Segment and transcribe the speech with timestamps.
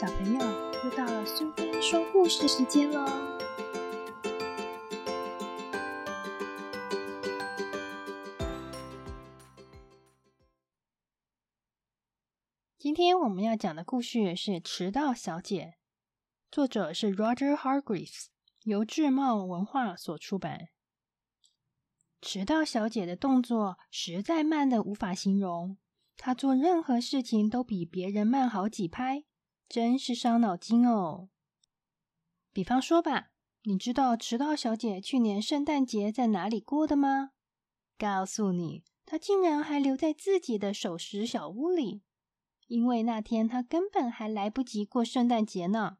[0.00, 0.38] 小朋友，
[0.84, 3.04] 又到了苏菲说故事时间喽！
[12.78, 15.74] 今天我们要讲的故事是《迟到小姐》，
[16.48, 18.26] 作者是 Roger Hargreaves，
[18.62, 20.68] 由智茂文化所出版。
[22.22, 25.76] 迟到小姐的动作实在慢的无法形容，
[26.16, 29.24] 她做任何事情都比别人慢好几拍。
[29.68, 31.28] 真是伤脑筋哦！
[32.54, 33.32] 比方说吧，
[33.64, 37.32] 你知道迟到小姐去年圣诞节在哪里过的吗？
[37.98, 42.02] 告诉你，她竟然还留在自己的守时小屋里，
[42.66, 45.98] 因为那天她根本还来不及过圣诞节呢。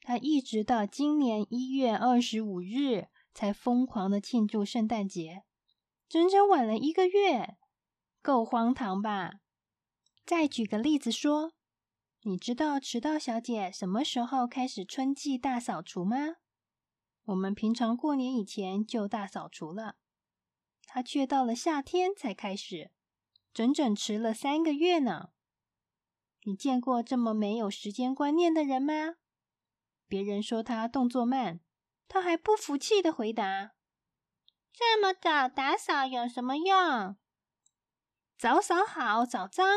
[0.00, 5.44] 她一直到今年一月二十五日才疯狂的庆祝圣诞节，
[6.08, 7.58] 整整晚了一个月，
[8.22, 9.40] 够荒唐吧？
[10.24, 11.52] 再举个例子说。
[12.22, 16.36] 你知道迟到小姐什么时候开始春季大扫除吗？
[17.26, 19.96] 我们平常过年以前就大扫除了，
[20.84, 22.90] 她却到了夏天才开始，
[23.54, 25.30] 整整迟了三个月呢。
[26.42, 29.14] 你见过这么没有时间观念的人吗？
[30.08, 31.60] 别人说她动作慢，
[32.08, 33.74] 她还不服气的回答
[34.74, 37.16] ：“这么早打扫有什么用？
[38.36, 39.68] 早扫好，早脏。”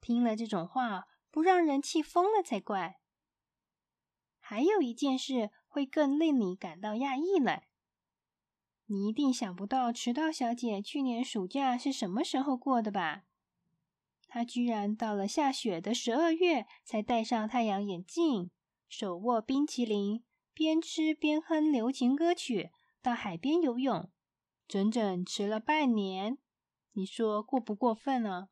[0.00, 3.00] 听了这种话，不让人气疯了才怪。
[4.38, 7.64] 还有一件事会更令你感到讶异了，
[8.86, 13.24] 你一定想不到迟到小姐去年暑假是什么时候过的吧？
[14.26, 18.50] 她居然到了下雪的十二月才戴上太阳眼镜，
[18.88, 22.70] 手握冰淇淋，边吃边哼流行歌曲，
[23.02, 24.10] 到海边游泳，
[24.66, 26.38] 整整迟了半年。
[26.92, 28.48] 你说过不过分呢？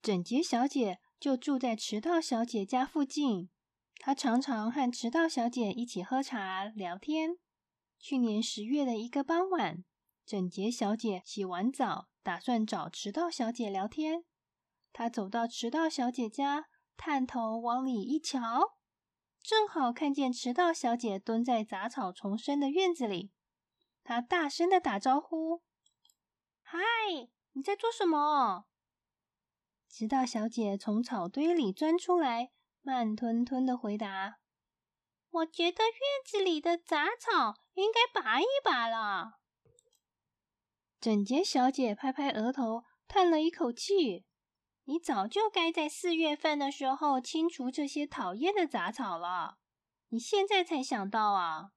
[0.00, 3.50] 整洁小姐就住在迟到小姐家附近，
[3.98, 7.38] 她常常和迟到小姐一起喝茶聊天。
[7.98, 9.84] 去年十月的一个傍晚，
[10.24, 14.24] 整洁小姐洗完澡，打算找迟到小姐聊天。
[14.92, 18.78] 她走到迟到小姐家，探头往里一瞧，
[19.42, 23.32] 正好看见迟到小姐蹲在杂草丛生的院子里。
[24.04, 25.62] 她大声的打招呼
[26.62, 26.78] ：“嗨，
[27.52, 28.66] 你在做什么？”
[29.88, 32.50] 直到小姐从草堆里钻出来，
[32.82, 34.38] 慢吞吞的回答
[35.30, 39.40] ：“我觉得院子里的杂草应该拔一拔了。”
[41.00, 44.26] 整洁小姐拍拍额头，叹了一口气
[44.84, 49.58] ：“你早就该在四月份的时候清除这些讨厌的杂草了，
[50.08, 51.70] 你现在才想到啊！”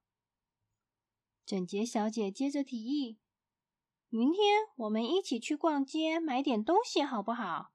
[1.46, 3.18] 整洁小姐接着提议
[4.08, 7.71] ：“明天我们一起去逛街，买点东西，好不好？”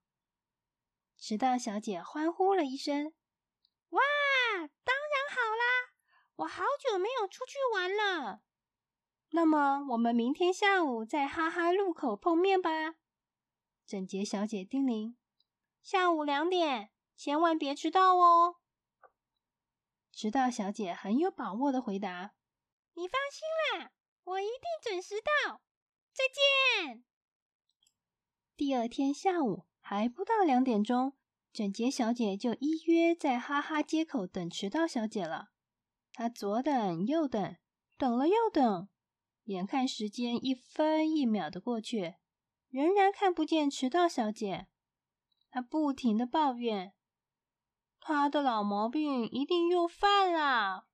[1.20, 3.12] 迟到小姐欢呼了一声
[3.90, 4.02] ：“哇，
[4.84, 5.94] 当然好啦！
[6.36, 8.42] 我好久没有出去玩了。
[9.32, 12.96] 那么，我们明天下午在哈哈路口碰面吧。”
[13.86, 15.16] 整洁小姐叮咛
[15.82, 18.58] ：“下午两点，千万别迟到哦。”
[20.14, 22.34] 迟到小姐很有把握的回答
[22.94, 23.92] ：“你放心啦，
[24.24, 25.62] 我一定准时到。
[26.14, 27.04] 再见。”
[28.56, 29.66] 第二天下午。
[29.90, 31.14] 还不到两点钟，
[31.54, 35.52] 整洁小姐就依约在哈哈街口等迟到小姐了。
[36.12, 37.56] 她左等右等，
[37.98, 38.90] 等了又等，
[39.46, 42.16] 眼看时间一分一秒的过去，
[42.68, 44.68] 仍然看不见迟到小姐。
[45.50, 46.94] 她不停的抱怨
[48.02, 50.90] ：“她的老毛病一定又犯了。”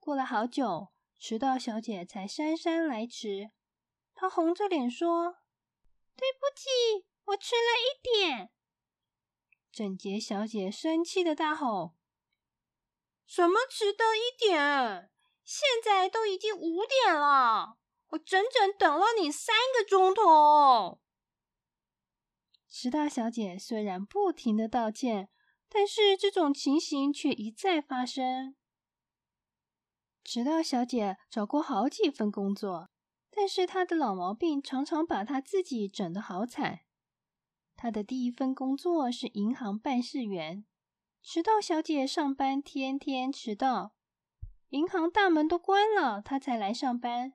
[0.00, 3.50] 过了好久，迟到小姐才姗姗来迟。
[4.14, 5.32] 她红着脸说
[6.16, 8.50] ：“对不起。”我迟了一点，
[9.70, 11.94] 整洁小姐生气的大吼
[13.26, 15.10] ：“什么迟到一点？
[15.44, 17.76] 现在都已经五点了，
[18.08, 21.00] 我整整等了你三个钟头！”
[22.66, 25.28] 迟到小姐虽然不停的道歉，
[25.68, 28.56] 但是这种情形却一再发生。
[30.24, 32.88] 迟到小姐找过好几份工作，
[33.30, 36.80] 但是她的老毛病常常把她自己整得好惨。
[37.80, 40.64] 他的第一份工作是银行办事员，
[41.22, 43.94] 迟到小姐上班天天迟到，
[44.70, 47.34] 银行大门都关了，他才来上班，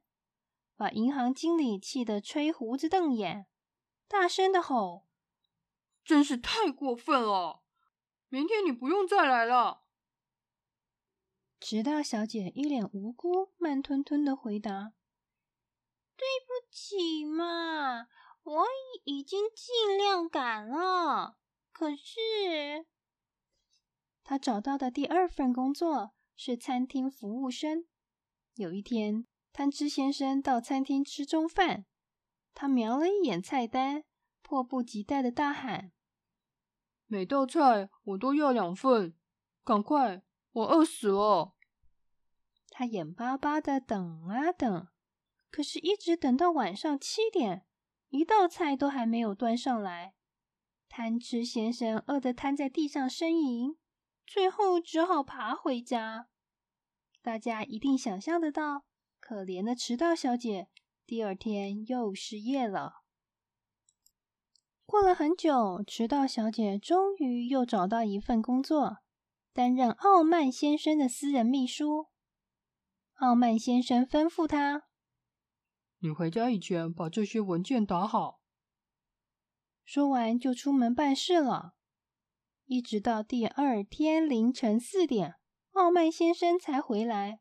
[0.75, 3.47] 把银行经理气得吹胡子瞪眼，
[4.09, 5.07] 大声的吼
[6.03, 7.63] ：“真是太过分了！
[8.27, 9.83] 明天你不用再来了。”
[11.61, 14.91] 迟到小姐一脸无辜，慢吞吞的回答
[16.17, 17.45] ：“对不起嘛。”
[18.43, 18.65] 我
[19.05, 21.37] 已经尽量赶了，
[21.71, 22.85] 可是，
[24.23, 27.85] 他找到的第二份工作是餐厅服务生。
[28.55, 31.85] 有一天，贪吃先生到餐厅吃中饭，
[32.53, 34.03] 他瞄了一眼菜单，
[34.41, 35.93] 迫不及待的大喊
[37.07, 39.17] ：“每道菜我都要两份，
[39.63, 41.55] 赶快，我饿死了！”
[42.69, 44.87] 他眼巴巴的等啊等，
[45.49, 47.65] 可是，一直等到晚上七点，
[48.13, 50.13] 一道菜都还没有端上来。
[50.87, 53.75] 贪吃先生饿得瘫在地上呻吟，
[54.27, 56.27] 最后只好爬回家。
[57.23, 58.85] 大家一定想象得到，
[59.19, 60.67] 可怜的迟到小姐
[61.07, 63.01] 第二天又失业了。
[64.85, 68.97] 过了很久，迟到小姐终于又找到一份工作，
[69.51, 72.09] 担任傲慢先生的私人秘书。
[73.15, 74.83] 傲慢先生吩咐她
[76.03, 78.41] ：“你回家以前把这些文件打好。”
[79.85, 81.75] 说完就出门办事了，
[82.65, 85.35] 一直到第二天凌晨四点。
[85.71, 87.39] 傲慢先生才回来，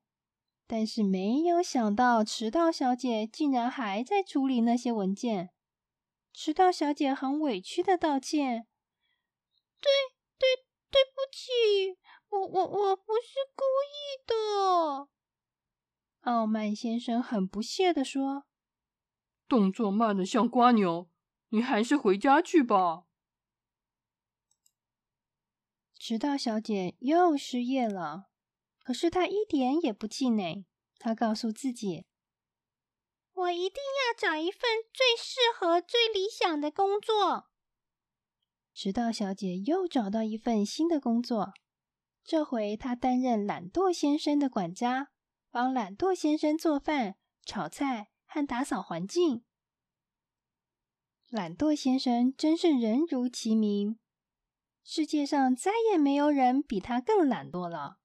[0.66, 5.50] 但是没有想到，迟到小姐竟然还在处理那些文件。
[6.32, 8.66] 迟到小姐很委屈的道歉
[9.82, 9.90] ：“对
[10.38, 11.98] 对对不起，
[12.30, 15.08] 我我我不是故意的。”
[16.22, 18.46] 傲慢先生很不屑的说
[19.52, 21.10] ：“动作慢的像瓜牛，
[21.50, 23.04] 你还是回家去吧。”
[26.00, 28.30] 迟到小姐又失业了，
[28.82, 30.64] 可是她一点也不气馁。
[30.98, 32.06] 她告诉自己
[33.34, 37.50] ：“我一定要找一份最适合、最理想的工作。”
[38.72, 41.52] 迟到小姐又找到一份新的工作，
[42.24, 45.10] 这回她担任懒惰先生的管家，
[45.50, 49.42] 帮懒惰先生做饭、炒菜和打扫环境。
[51.28, 53.98] 懒惰先生真是人如其名。
[54.82, 57.98] 世界上再也没有人比他更懒惰了。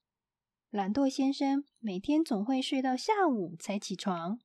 [0.70, 4.38] 懒惰先生每天总会睡到下午才起床，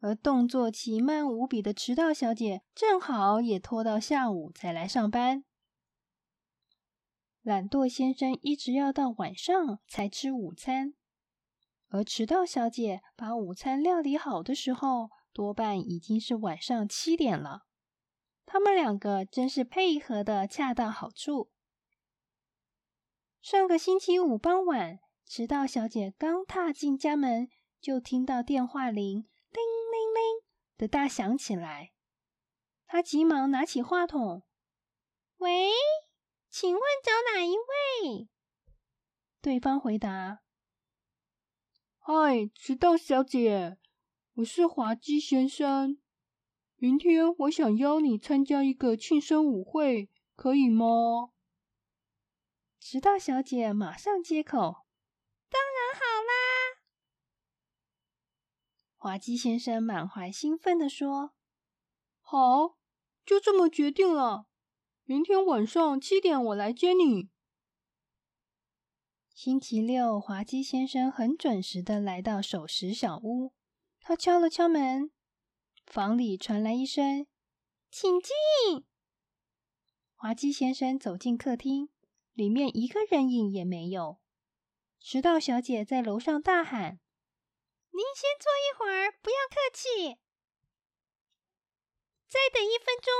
[0.00, 5.44] 而动作奇慢无比的迟到小姐正好也拖到下午才来上班。
[7.40, 10.94] 懒惰先生一直要到晚上才吃午餐，
[11.88, 17.62] 而迟到小姐把午餐料理好的时候，多半已经是晚上七点了。
[18.44, 21.50] 他们两个真是配合的恰到好处。
[23.40, 27.48] 上个星期五傍晚，迟到小姐刚踏进家门，
[27.80, 29.62] 就听到电话铃“铃
[29.92, 30.44] 铃铃”
[30.76, 31.92] 的大响起来。
[32.86, 34.42] 她急忙拿起话筒
[35.38, 35.70] ：“喂，
[36.48, 38.28] 请问找哪一位？”
[39.42, 40.40] 对方回答
[42.08, 43.78] ：“嗨，迟到小姐，
[44.34, 45.98] 我是滑稽先生。
[46.76, 50.86] 明天我想邀你参加一个庆生舞会，可以吗？”
[52.78, 54.86] 迟到小姐马上接口
[55.50, 56.78] ：“当然好啦！”
[58.94, 61.34] 滑稽先生满怀兴奋的说
[62.22, 62.76] ：“好，
[63.24, 64.46] 就这么决定了。
[65.02, 67.30] 明天晚上七点我来接你。”
[69.36, 73.52] 星期六，滑稽先生很准时的来到守时小屋。
[74.00, 75.10] 他敲了敲门，
[75.84, 77.26] 房里传来一声
[77.92, 78.86] ：“请进。”
[80.16, 81.90] 滑稽先生走进客厅。
[82.32, 84.22] 里面一个人影也没有。
[84.98, 86.98] 迟到小姐在楼上大喊
[87.92, 90.18] ：“您先坐一会儿，不要客气。
[92.26, 93.12] 再等一分钟，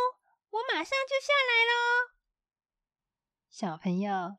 [0.48, 2.16] 我马上就下来喽。”
[3.52, 4.36] 小朋友，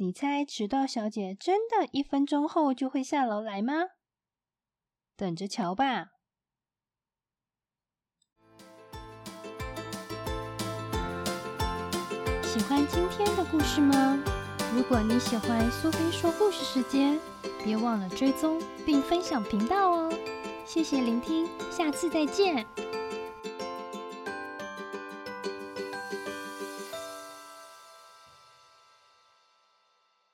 [0.00, 3.74] 你猜迟到小姐真的一分钟后就会下楼来吗？
[5.16, 6.10] 等着瞧吧。
[12.44, 14.22] 喜欢今天的故事吗？
[14.72, 17.18] 如果你喜欢苏菲说故事时间，
[17.64, 20.12] 别忘了追踪并分享频道哦！
[20.64, 22.64] 谢谢聆听，下次再见。